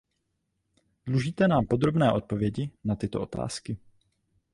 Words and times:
Dlužíte 1.05 1.47
nám 1.47 1.65
podrobné 1.67 2.11
odpovědi 2.11 2.71
na 2.83 2.95
tyto 2.95 3.21
otázky. 3.21 3.77